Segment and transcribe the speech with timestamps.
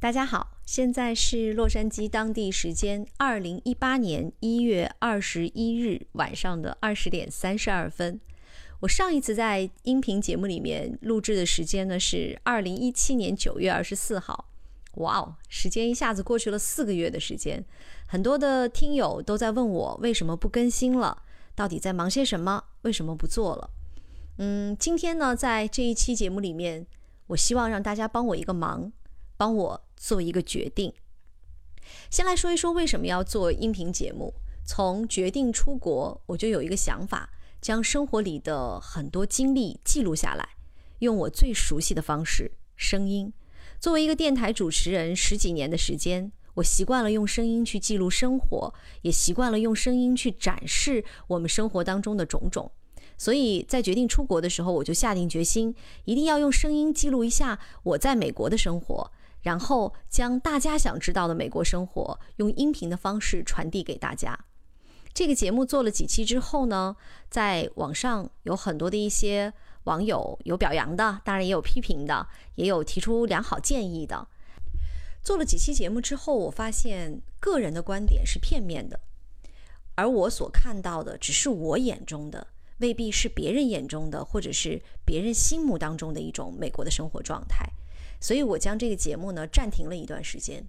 [0.00, 8.20] 大家好，现在是洛杉矶当地时间二零一八年一月二十一日晚上的二十点三十二分。
[8.78, 14.48] 我上一次在音频节目里面录制的时间呢是二零一七年九月二十四号。
[14.98, 17.64] 哇哦，时间一下子过去了四个月的时间，
[18.06, 21.24] 很多的听友都在问我为什么不更新了，
[21.56, 23.70] 到底在忙些什么，为什么不做了？
[24.36, 26.86] 嗯，今天呢，在这一期节目里面，
[27.26, 28.92] 我希望让大家帮我一个忙。
[29.38, 30.92] 帮我做一个决定。
[32.10, 34.34] 先来说一说为什么要做音频节目。
[34.66, 40.46] 从决定出国，我就有一个想法，将生活里的很多经历记录下来，
[40.98, 43.32] 用我最熟悉的方式——声音。
[43.80, 52.70] 作为一个电台主持人，十几年的时间，我习惯了用声音去记录生活，也习惯了用声音去展示我们生活当中的种种。
[53.16, 59.10] 所以在决定出国的时候，我就下定决心，一定要用声音记录一下我在美国的生活。
[59.42, 64.38] 然后将大家想知道的美国生活用音频的方式传递给大家。
[65.14, 66.94] 这个节目做了几期之后呢，
[67.28, 69.52] 在网上有很多的一些
[69.84, 74.28] 网友有表扬的，当然也有批评的，也有提出良好建议的。
[75.22, 79.00] 做了几期节目之后，我发现个人的观点是片面的，
[79.96, 82.46] 而我所看到的只是我眼中的，
[82.78, 87.68] 未必是别人眼中的，或者是别人心目当中的一种美国的生活状态。
[88.20, 90.66] 所以，我将这个节目呢暂停了一段时间。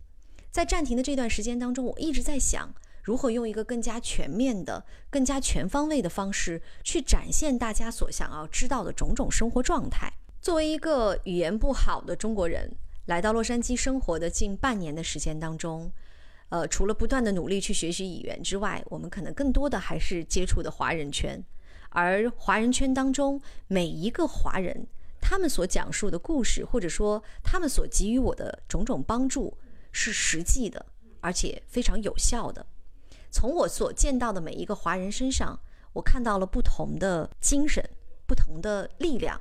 [0.52, 10.11] 在暂停的这段时间当中，我一直在想，如何用一个更加全面的、更加全方位的方式，去展现大家所想要知道的种种生活状态。
[10.42, 12.72] 作为一个语言不好的中国人，
[13.05, 15.92] 来到洛杉矶生活的近半年的时间当中，
[16.50, 21.44] 呃，除了不断的努力去学习语言之外，我们可能更多的还是接触的华人圈。
[21.89, 24.88] 而华人圈当中，每一个华人。
[25.22, 29.58] 他们所讲述的故事，或者说他们所给予我的种种帮助，
[29.92, 30.86] 是实际的，
[31.22, 32.66] 而且非常有效的。
[33.30, 35.59] 从我所见到的每一个华人身上，
[35.94, 37.88] 我看到了不同的精神、
[38.26, 39.39] 不同的力量、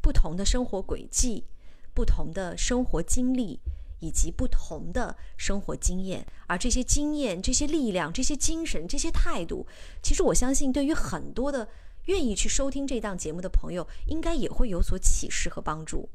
[0.00, 1.44] 不同的生活轨迹、
[1.92, 3.60] 不同的生活经历
[4.00, 6.26] 以及不同的生活经验。
[6.46, 9.66] 而这些经验、这些力量、这些精神、这些态度，
[10.02, 11.68] 其实我相信，对于很多的。
[12.08, 16.08] 愿意去收听这档节目的朋友，应该也会有所启示和帮助。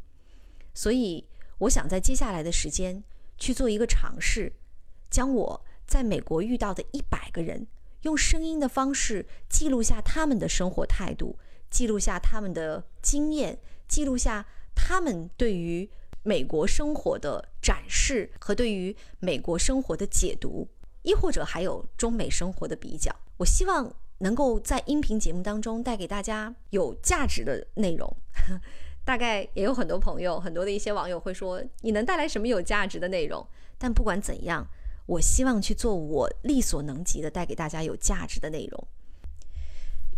[0.74, 1.24] 所以，
[1.60, 3.04] 我想在接下来的时间
[3.38, 4.52] 去做一个尝试，
[5.12, 7.68] 将我在美国遇到的一百个人，
[8.02, 11.38] 用声音的方式记录下他们的生活态度，
[11.70, 15.88] 记录下他们的经验，记录下他们对于
[16.24, 20.68] 美国生活的展示和对于美国生活的解读，
[21.04, 23.16] 亦或者还有中美生活的比较。
[23.38, 23.96] 我希望。
[24.24, 28.10] 能够在音频节目当中带给大家有价值的内容，
[29.04, 33.46] 大概也有很多朋友、很多的一些网友会说：“你能带来什么有价值的内容？”
[33.78, 34.66] 但不管怎样，
[35.08, 38.88] 我希望去做我力所能及的，带给大家有价值的内容。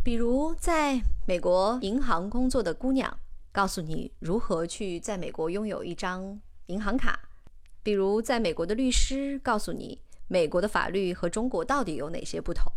[0.03, 3.19] 比如，在美国银行工作的姑娘
[3.51, 7.11] 告诉你如何去在美国拥有一张银行卡；
[7.81, 12.71] 比如，在美国的律师告诉你美国的法律和中国到底有哪些不同。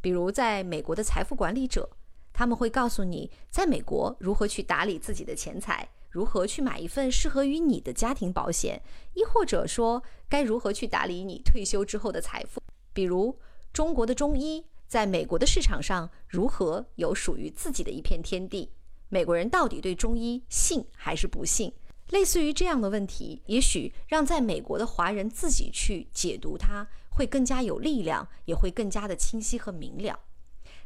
[0.00, 1.88] 比如，在美国的财富管理者，
[2.32, 8.80] 他们会告诉你，在美国如何去打理自己的钱财，如何去买一份适合于你的家庭保险，
[9.14, 12.60] 亦或者说该如何去打理你退休之后的财富。
[12.92, 13.36] 比如，
[13.72, 18.70] 中国的中医在美国的市场上如何有属于自己的一片天地？
[19.08, 21.72] 美国人到底对中医信还是不信？
[22.10, 26.86] 类似于这样的问题，也许让在美国的华人自己去解读它。
[27.18, 30.20] 会更加有力量，也会更加的清晰和明了。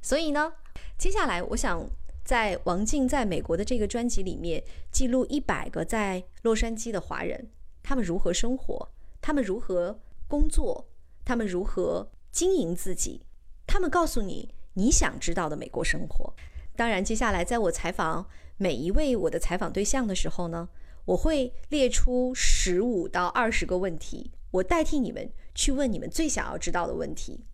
[0.00, 0.54] 所以呢，
[0.96, 1.86] 接下来我想
[2.24, 7.50] 在王静在美国的这个专辑里面记录一百个在洛杉矶的华人，
[7.82, 8.88] 他们如何生活，
[9.20, 10.88] 他们如何工作，
[11.22, 13.26] 他们如何经营自己，
[13.66, 16.32] 他们告诉你你想知道的美国生活。
[16.74, 18.26] 当然，接下来在我采访
[18.56, 20.70] 每一位我的采访对象的时候呢，
[21.04, 25.30] 我会列出十五到二十个问题，我代替你们。
[25.54, 27.44] 去问你们最想要知道的问题，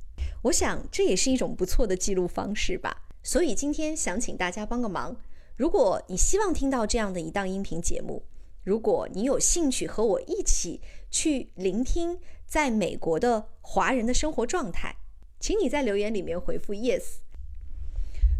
[0.43, 3.09] 我想这也是一种不错的记录方式吧。
[3.25, 5.17] 所以今天想请大家帮个忙，
[5.57, 8.23] 如果你希望听到这样的一档音频节目，
[8.63, 10.81] 如果你有兴趣和我一起
[11.11, 14.95] 去聆听在美国的华人的生活状态，
[15.41, 17.17] 请你在留言里面回复 yes。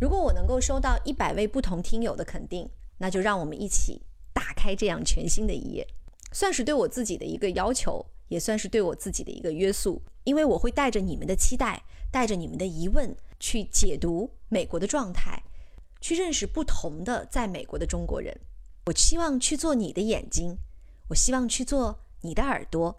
[0.01, 4.03] 如果我能够收到一百位不同听友的肯定，那就让我们一起
[4.33, 5.89] 打开这样全新的一页，
[6.31, 8.07] 算是对我自己的一个要求。
[8.29, 15.43] 也算是对我自己的一个约束，因为我会带着你们的期待，带着你们的疑问去解读美国的状态，
[16.01, 18.39] 去认识不同的在美国的中国人。
[18.87, 20.57] 我希望去做你的眼睛，
[21.09, 22.99] 我希望去做你的耳朵，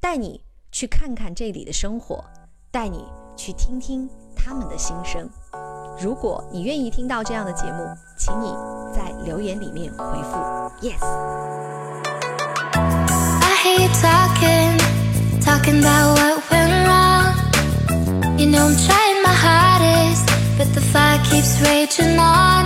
[0.00, 0.40] 带你
[0.72, 2.24] 去看看这里的生活，
[2.70, 3.04] 带你
[3.36, 5.28] 去听听他们的心声。
[6.00, 7.84] 如果你愿意听到这样的节目，
[8.16, 8.52] 请你
[8.94, 10.36] 在留言里面回复
[10.80, 11.02] yes。
[13.40, 14.67] I hear you talking,
[15.58, 18.38] talking about what went wrong.
[18.38, 20.26] You know I'm trying my hardest,
[20.56, 22.64] but the fire keeps raging on.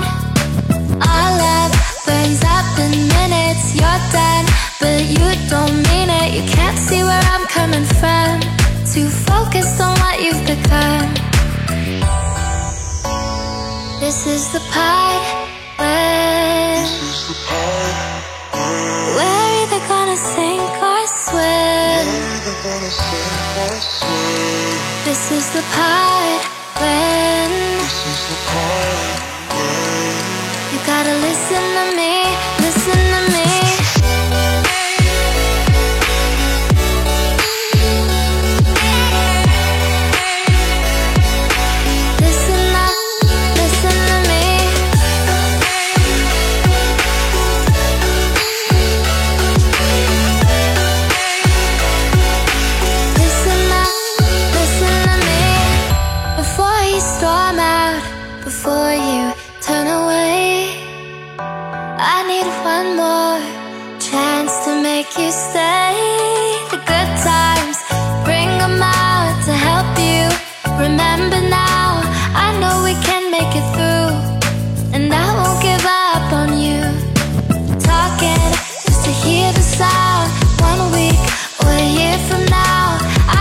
[1.00, 1.72] Our love
[2.06, 3.64] burns up in minutes.
[3.80, 4.46] You're done,
[4.80, 6.28] but you don't mean it.
[6.36, 8.40] You can't see where I'm coming from.
[8.92, 11.14] Too focused on what you've become.
[14.00, 15.51] This is the part
[25.12, 26.42] This is the part
[26.80, 27.50] when
[30.72, 32.11] you gotta listen to me,
[62.44, 63.38] need one more
[63.98, 65.94] chance to make you stay.
[66.70, 67.76] The good times,
[68.24, 70.24] bring 'em out to help you.
[70.84, 71.88] Remember now,
[72.46, 74.10] I know we can make it through,
[74.94, 76.80] and I won't give up on you
[77.90, 78.44] talking
[78.84, 80.28] just to hear the sound.
[80.70, 81.22] One week
[81.62, 82.84] or a year from now,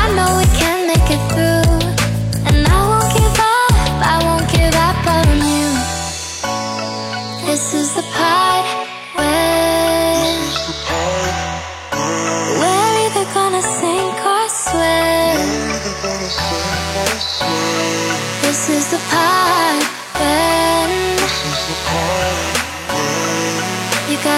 [0.01, 1.69] I know we can make it through.
[2.49, 3.73] And I won't give up,
[4.13, 5.67] I won't give up on you.
[7.47, 8.80] This is the part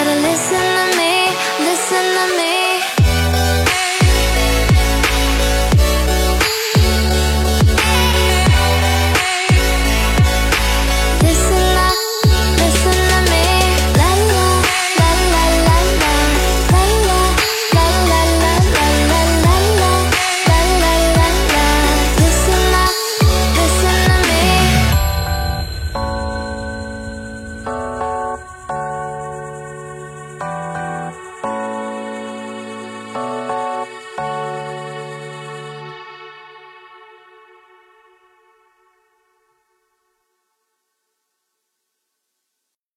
[0.04, 0.73] gotta listen.